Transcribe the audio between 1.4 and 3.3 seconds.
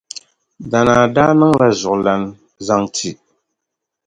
la zuɣulana zaŋ ti.